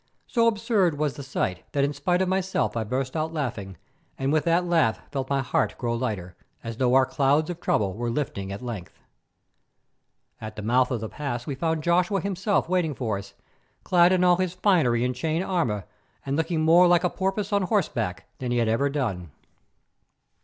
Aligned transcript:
So 0.25 0.47
absurd 0.47 0.97
was 0.97 1.13
the 1.13 1.21
sight 1.21 1.61
that 1.73 1.83
in 1.83 1.93
spite 1.93 2.23
of 2.23 2.27
myself 2.27 2.75
I 2.75 2.83
burst 2.83 3.15
out 3.15 3.31
laughing, 3.31 3.77
and 4.17 4.33
with 4.33 4.45
that 4.45 4.65
laugh 4.65 4.99
felt 5.11 5.29
my 5.29 5.41
heart 5.41 5.77
grow 5.77 5.93
lighter, 5.93 6.35
as 6.63 6.77
though 6.77 6.95
our 6.95 7.05
clouds 7.05 7.51
of 7.51 7.61
trouble 7.61 7.93
were 7.93 8.09
lifting 8.09 8.51
at 8.51 8.63
length. 8.63 8.97
At 10.41 10.55
the 10.55 10.63
mouth 10.63 10.89
of 10.89 11.01
the 11.01 11.07
pass 11.09 11.45
we 11.45 11.53
found 11.53 11.83
Joshua 11.83 12.19
himself 12.19 12.67
waiting 12.67 12.95
for 12.95 13.19
us, 13.19 13.35
clad 13.83 14.11
in 14.11 14.23
all 14.23 14.37
his 14.37 14.55
finery 14.55 15.05
and 15.05 15.13
chain 15.13 15.43
armour, 15.43 15.85
and 16.25 16.35
looking 16.35 16.61
more 16.61 16.87
like 16.87 17.03
a 17.03 17.09
porpoise 17.11 17.53
on 17.53 17.61
horseback 17.61 18.25
than 18.39 18.49
he 18.51 18.57
had 18.57 18.67
ever 18.67 18.89
done. 18.89 19.29